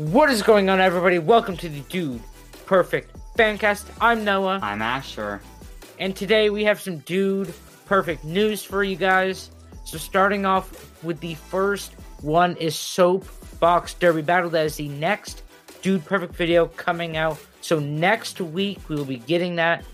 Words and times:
What 0.00 0.30
is 0.30 0.42
going 0.42 0.70
on, 0.70 0.80
everybody? 0.80 1.18
Welcome 1.18 1.58
to 1.58 1.68
the 1.68 1.80
Dude 1.80 2.22
Perfect 2.64 3.14
Fancast. 3.36 3.84
I'm 4.00 4.24
Noah, 4.24 4.58
I'm 4.62 4.80
Asher. 4.80 5.42
and 5.98 6.16
today 6.16 6.48
we 6.48 6.64
have 6.64 6.80
some 6.80 7.00
Dude 7.00 7.52
Perfect 7.84 8.24
news 8.24 8.62
for 8.62 8.82
you 8.82 8.96
guys. 8.96 9.50
So, 9.84 9.98
starting 9.98 10.46
off 10.46 11.04
with 11.04 11.20
the 11.20 11.34
first 11.34 11.92
one 12.22 12.56
is 12.56 12.74
Soap 12.74 13.26
Box 13.60 13.92
Derby 13.92 14.22
Battle. 14.22 14.48
That 14.48 14.64
is 14.64 14.76
the 14.76 14.88
next 14.88 15.42
Dude 15.82 16.02
Perfect 16.06 16.34
video 16.34 16.68
coming 16.68 17.18
out. 17.18 17.36
So, 17.60 17.78
next 17.78 18.40
week 18.40 18.78
we 18.88 18.96
will 18.96 19.04
be 19.04 19.18
getting 19.18 19.56
that. 19.56 19.84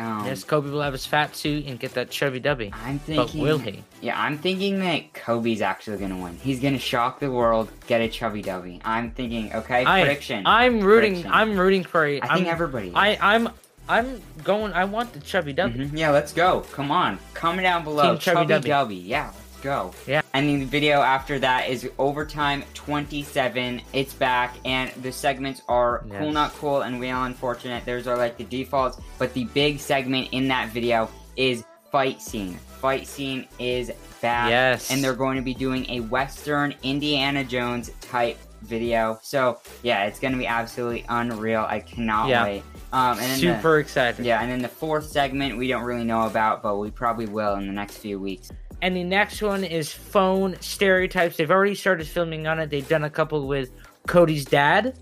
Um, 0.00 0.24
yes, 0.24 0.44
Coby 0.44 0.70
will 0.72 0.80
have 0.82 0.94
his 0.94 1.04
fat 1.04 1.36
suit 1.36 1.66
and 1.66 1.78
get 1.78 1.92
that 1.94 2.10
chubby 2.10 2.40
dubby. 2.40 2.72
I'm 2.72 2.98
thinking. 2.98 3.16
But 3.16 3.34
will 3.34 3.58
he? 3.58 3.84
Yeah, 4.00 4.18
I'm 4.20 4.38
thinking 4.38 4.80
that 4.80 5.12
Coby's 5.12 5.60
actually 5.60 5.98
gonna 5.98 6.16
win. 6.16 6.38
He's 6.42 6.58
gonna 6.60 6.78
shock 6.78 7.20
the 7.20 7.30
world, 7.30 7.68
get 7.86 8.00
a 8.00 8.08
chubby 8.08 8.42
dubby. 8.42 8.80
I'm 8.84 9.10
thinking. 9.10 9.52
Okay, 9.52 9.84
I, 9.84 10.04
prediction. 10.04 10.46
I'm 10.46 10.80
rooting. 10.80 11.12
Prediction. 11.14 11.32
I'm 11.32 11.58
rooting 11.58 11.84
for. 11.84 12.04
A, 12.06 12.16
I 12.20 12.34
think 12.34 12.46
I'm- 12.46 12.54
everybody. 12.54 12.92
I, 12.94 13.18
I'm. 13.36 13.48
I'm 13.88 14.22
going. 14.44 14.72
I 14.72 14.84
want 14.84 15.12
the 15.12 15.20
chubby 15.20 15.52
dubby. 15.52 15.90
Mhm, 15.90 15.98
Yeah, 15.98 16.10
let's 16.10 16.32
go. 16.32 16.60
Come 16.72 16.90
on, 16.92 17.18
comment 17.34 17.62
down 17.64 17.82
below. 17.84 18.10
Team 18.12 18.18
Chubby 18.18 18.46
Chubby 18.46 18.68
Dubby. 18.68 18.88
Dubby. 19.02 19.06
Yeah, 19.06 19.32
go. 19.62 19.92
Yeah. 20.06 20.22
And 20.34 20.48
the 20.48 20.64
video 20.64 21.00
after 21.00 21.38
that 21.38 21.68
is 21.68 21.88
overtime 21.98 22.64
27. 22.74 23.82
It's 23.92 24.14
back, 24.14 24.54
and 24.64 24.90
the 25.02 25.12
segments 25.12 25.62
are 25.68 26.04
cool, 26.18 26.32
not 26.32 26.52
cool, 26.54 26.82
and 26.82 26.98
wheel 27.00 27.24
unfortunate. 27.24 27.84
Those 27.84 28.06
are 28.06 28.16
like 28.16 28.36
the 28.36 28.44
defaults, 28.44 28.98
but 29.18 29.32
the 29.34 29.44
big 29.46 29.78
segment 29.80 30.28
in 30.32 30.48
that 30.48 30.70
video 30.70 31.08
is 31.36 31.64
fight 31.90 32.20
scene. 32.22 32.54
Fight 32.80 33.06
scene 33.06 33.46
is 33.58 33.90
back. 34.22 34.48
Yes. 34.50 34.90
And 34.90 35.02
they're 35.02 35.14
going 35.14 35.36
to 35.36 35.42
be 35.42 35.54
doing 35.54 35.88
a 35.90 36.00
Western 36.00 36.74
Indiana 36.82 37.44
Jones 37.44 37.90
type 38.00 38.38
video. 38.62 39.18
So 39.22 39.58
yeah, 39.82 40.04
it's 40.04 40.18
going 40.20 40.32
to 40.32 40.38
be 40.38 40.46
absolutely 40.46 41.04
unreal. 41.08 41.66
I 41.68 41.80
cannot 41.80 42.28
Yeah. 42.28 42.44
wait. 42.44 42.62
Um, 42.92 43.18
and 43.18 43.20
then 43.20 43.40
the- 43.40 43.56
Super 43.56 43.78
excited. 43.78 44.24
yeah, 44.24 44.40
and 44.42 44.50
then 44.50 44.60
the 44.62 44.68
fourth 44.68 45.08
segment 45.08 45.56
we 45.56 45.68
don't 45.68 45.82
really 45.82 46.04
know 46.04 46.26
about, 46.26 46.62
but 46.62 46.76
we 46.76 46.90
probably 46.90 47.26
will 47.26 47.54
in 47.54 47.66
the 47.66 47.72
next 47.72 47.98
few 47.98 48.18
weeks. 48.20 48.50
And 48.82 48.96
the 48.96 49.04
next 49.04 49.42
one 49.42 49.62
is 49.64 49.92
phone 49.92 50.56
stereotypes. 50.60 51.36
They've 51.36 51.50
already 51.50 51.74
started 51.74 52.06
filming 52.06 52.46
on 52.46 52.58
it. 52.58 52.70
They've 52.70 52.88
done 52.88 53.04
a 53.04 53.10
couple 53.10 53.46
with 53.46 53.70
Cody's 54.06 54.44
dad. 54.44 54.96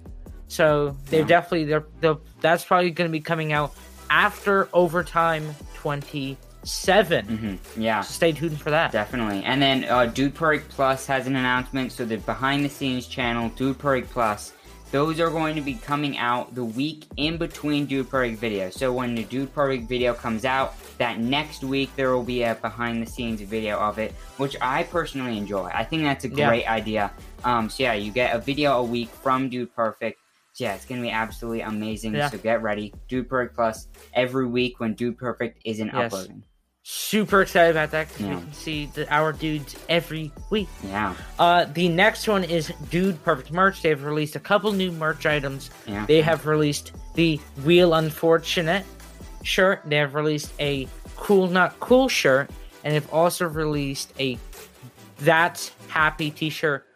So 0.49 0.97
they've 1.07 1.21
Yeah. 1.21 1.27
definitely 1.27 1.65
they're, 1.67 1.85
they're 2.01 2.17
that's 2.41 2.65
probably 2.65 2.91
going 2.91 3.09
to 3.09 3.13
be 3.13 3.21
coming 3.21 3.53
out 3.53 3.75
after 4.11 4.69
overtime 4.73 5.55
27. 5.75 7.25
hmm 7.27 7.81
Yeah, 7.81 8.01
So 8.01 8.13
stay 8.13 8.33
tuned 8.33 8.61
for 8.61 8.71
that. 8.71 8.91
definitely. 8.93 9.43
And 9.45 9.61
then 9.63 9.85
uh, 9.85 10.07
Dude 10.07 10.35
Perfect 10.35 10.71
Plus 10.71 11.07
has 11.07 11.27
an 11.27 11.37
announcement. 11.37 11.93
So 11.93 12.05
the 12.05 12.17
behind 12.17 12.65
the 12.65 12.69
scenes 12.69 13.07
channel, 13.07 13.51
Dude 13.51 13.79
Perfect 13.79 14.11
Plus, 14.11 14.53
those 14.91 15.21
are 15.21 15.31
going 15.31 15.55
to 15.55 15.61
be 15.61 15.75
coming 15.75 16.17
out 16.17 16.55
the 16.55 16.65
week 16.65 17.07
in 17.17 17.37
between 17.37 17.85
Dude 17.87 18.09
Perfect 18.09 18.41
videos. 18.41 18.73
So 18.73 18.93
when 18.93 19.15
the 19.15 19.25
Dude 19.25 19.53
Perfect 19.55 19.89
video 19.89 20.15
comes 20.15 20.45
out, 20.45 20.75
that 20.99 21.19
next 21.21 21.63
week 21.63 21.91
there 21.95 22.13
will 22.15 22.23
be 22.23 22.43
a 22.43 22.55
behind 22.57 23.03
the 23.03 23.07
scenes 23.11 23.41
video 23.43 23.79
of 23.79 23.99
it, 23.99 24.13
which 24.39 24.57
I 24.61 24.85
personally 24.85 25.37
enjoy. 25.37 25.67
I 25.75 25.85
think 25.85 26.03
that's 26.03 26.25
a 26.25 26.29
Yeah. 26.29 26.49
great 26.49 26.67
idea. 26.69 27.13
Um, 27.45 27.69
so 27.69 27.83
yeah, 27.83 27.93
you 27.95 28.11
get 28.11 28.35
a 28.35 28.39
video 28.39 28.79
a 28.79 28.83
week 28.83 29.09
from 29.11 29.49
Dude 29.49 29.75
Perfect. 29.75 30.19
So 30.55 30.65
yeah, 30.65 30.75
it's 30.75 30.87
gonna 30.87 31.03
be 31.03 31.11
absolutely 31.11 31.61
amazing. 31.61 32.15
Yeah. 32.15 32.31
So 32.31 32.39
get 32.39 32.63
ready, 32.63 32.93
Dude 33.09 33.29
Perfect 33.29 33.55
Plus 33.55 33.89
every 34.15 34.47
week 34.47 34.81
when 34.81 34.95
Dude 34.95 35.19
Perfect 35.19 35.61
isn't 35.65 35.91
Yes. 35.93 36.13
uploading. 36.13 36.43
Super 36.91 37.43
excited 37.43 37.73
about 37.73 37.91
that 37.91 38.09
because 38.09 38.23
Yeah. 38.25 38.35
we 38.37 38.41
can 38.41 38.53
see 38.55 38.87
the, 38.95 39.15
our 39.15 39.31
dudes 39.31 39.77
every 39.91 40.33
week. 40.49 40.69
Yeah, 40.83 41.13
Uh, 41.39 41.67
the 41.67 41.87
next 41.91 42.27
one 42.27 42.45
is 42.45 42.73
Dude 42.91 43.23
Perfect 43.23 43.53
merch. 43.53 43.83
They've 43.83 44.03
released 44.03 44.37
a 44.37 44.41
couple 44.41 44.73
new 44.73 44.91
merch 44.91 45.27
items. 45.27 45.69
yeah. 45.87 46.07
They 46.07 46.23
have 46.23 46.47
released 46.47 46.93
the 47.15 47.39
Wheel 47.63 47.93
Unfortunate 47.93 48.87
shirt. 49.43 49.83
They 49.85 49.97
have 49.97 50.15
released 50.15 50.51
a 50.59 50.89
Cool 51.17 51.49
Not 51.49 51.79
Cool 51.79 52.09
shirt, 52.09 52.49
and 52.85 52.95
they've 52.95 53.13
also 53.13 53.47
released 53.47 54.15
a 54.19 54.39
That's 55.19 55.73
Happy 55.89 56.31
T-shirt 56.31 56.87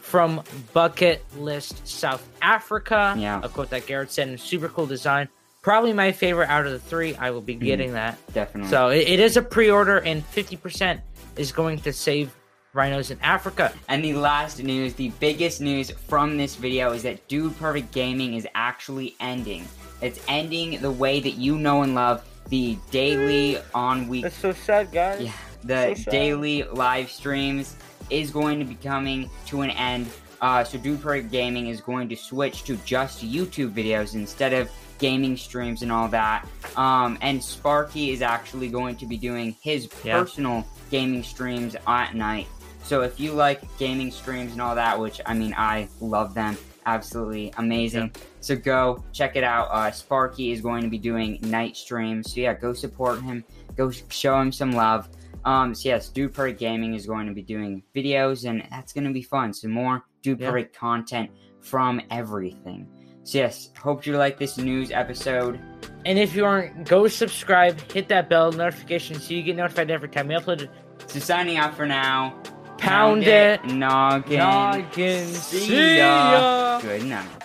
from 0.00 0.42
Bucket 0.72 1.24
List 1.36 1.86
South 1.86 2.26
Africa. 2.40 3.14
Yeah. 3.18 3.40
a 3.42 3.50
quote 3.50 3.68
that 3.68 3.84
Garrett 3.86 4.10
said. 4.12 4.40
Super 4.40 4.70
cool 4.70 4.86
design. 4.86 5.28
Probably 5.62 5.92
my 5.92 6.12
favorite 6.12 6.48
out 6.48 6.66
of 6.66 6.72
the 6.72 6.78
three. 6.80 7.14
I 7.16 7.30
will 7.30 7.40
be 7.40 7.54
Mm-hmm. 7.54 7.64
getting 7.64 7.92
that. 7.92 8.18
definitely. 8.34 8.70
So 8.70 8.88
it, 8.88 9.06
it 9.08 9.20
is 9.20 9.36
a 9.36 9.42
pre-order, 9.42 9.98
and 9.98 10.24
fifty 10.26 10.56
percent 10.56 11.00
is 11.36 11.52
going 11.52 11.78
to 11.80 11.92
save 11.92 12.34
rhinos 12.74 13.10
in 13.10 13.18
Africa. 13.20 13.72
And 13.88 14.02
the 14.04 14.14
last 14.14 14.62
news, 14.62 14.94
the 14.94 15.10
biggest 15.20 15.60
news 15.60 15.90
from 16.08 16.36
this 16.36 16.56
video 16.56 16.92
is 16.92 17.02
that 17.04 17.26
Dude 17.28 17.56
Perfect 17.58 17.92
Gaming 17.92 18.34
is 18.34 18.46
actually 18.54 19.14
ending. 19.20 19.64
It's 20.00 20.18
ending 20.28 20.80
the 20.80 20.90
way 20.90 21.20
that 21.20 21.34
you 21.34 21.56
know 21.58 21.82
and 21.82 21.94
love 21.94 22.26
the 22.48 22.76
daily 22.90 23.58
on 23.74 24.08
week 24.08 24.22
That's 24.24 24.36
so 24.36 24.52
sad, 24.52 24.90
guys. 24.90 25.20
yeah, 25.22 25.32
the 25.64 25.94
So 25.94 26.10
daily 26.10 26.64
live 26.64 27.08
streams 27.10 27.76
is 28.10 28.30
going 28.30 28.58
to 28.58 28.64
be 28.64 28.74
coming 28.74 29.30
to 29.46 29.60
an 29.62 29.70
end. 29.70 30.08
Uh, 30.42 30.64
so 30.64 30.76
Dude 30.76 31.00
Perfect 31.00 31.30
Gaming 31.30 31.68
is 31.68 31.80
going 31.80 32.08
to 32.08 32.16
switch 32.16 32.64
to 32.64 32.76
just 32.78 33.24
YouTube 33.24 33.72
videos 33.72 34.14
instead 34.14 34.52
of 34.52 34.68
gaming 34.98 35.36
streams 35.36 35.82
and 35.82 35.90
all 35.92 36.08
that. 36.08 36.46
Um, 36.76 37.16
and 37.22 37.42
Sparky 37.42 38.10
is 38.10 38.22
actually 38.22 38.68
going 38.68 38.96
to 38.96 39.06
be 39.06 39.16
doing 39.16 39.56
his 39.60 39.88
Yeah. 40.04 40.18
personal 40.18 40.66
gaming 40.90 41.22
streams 41.22 41.76
at 41.86 42.14
night. 42.14 42.48
So 42.82 43.02
if 43.02 43.20
you 43.20 43.32
like 43.32 43.62
gaming 43.78 44.10
streams 44.10 44.52
and 44.52 44.60
all 44.60 44.74
that, 44.74 44.98
which 44.98 45.20
I 45.26 45.34
mean 45.34 45.54
I 45.56 45.88
love 46.00 46.34
them, 46.34 46.56
absolutely 46.86 47.52
amazing. 47.56 48.10
So 48.40 48.56
go 48.56 49.02
check 49.12 49.36
it 49.36 49.44
out. 49.44 49.68
Uh, 49.70 49.92
Sparky 49.92 50.50
is 50.50 50.60
going 50.60 50.82
to 50.82 50.88
be 50.88 50.98
doing 50.98 51.38
night 51.42 51.76
streams. 51.76 52.34
So 52.34 52.40
yeah, 52.40 52.54
go 52.54 52.72
support 52.72 53.22
him. 53.22 53.44
Go 53.76 53.90
show 53.92 54.40
him 54.40 54.50
some 54.50 54.72
love. 54.72 55.08
Um, 55.44 55.74
so 55.74 55.88
yes, 55.88 56.08
Dude 56.08 56.34
Perfect 56.34 56.60
Gaming 56.60 56.94
is 56.94 57.06
going 57.06 57.26
to 57.26 57.32
be 57.32 57.42
doing 57.42 57.82
videos, 57.94 58.48
and 58.48 58.66
that's 58.70 58.92
going 58.92 59.04
to 59.04 59.12
be 59.12 59.22
fun. 59.22 59.52
Some 59.52 59.70
more 59.72 60.04
Dude 60.22 60.40
Yeah. 60.40 60.50
Perfect 60.50 60.76
content 60.76 61.30
from 61.60 62.00
everything. 62.10 62.86
So 63.24 63.38
yes, 63.38 63.70
hope 63.78 64.06
you 64.06 64.16
like 64.16 64.38
this 64.38 64.58
news 64.58 64.90
episode. 64.90 65.60
And 66.04 66.18
if 66.18 66.34
you 66.34 66.44
aren't, 66.44 66.88
go 66.88 67.06
subscribe, 67.06 67.80
hit 67.92 68.08
that 68.08 68.28
bell 68.28 68.50
notification 68.50 69.20
so 69.20 69.34
you 69.34 69.42
get 69.42 69.56
notified 69.56 69.90
every 69.90 70.08
time 70.08 70.28
we 70.28 70.34
upload 70.34 70.62
it. 70.62 70.70
So 71.06 71.20
signing 71.20 71.58
off 71.58 71.76
for 71.76 71.86
now. 71.86 72.40
Pound 72.78 73.22
it. 73.22 73.62
Noggin. 73.64 74.38
Noggin. 74.38 75.26
See 75.28 75.58
See 75.58 75.98
ya. 75.98 76.32
ya. 76.32 76.80
Good 76.80 77.41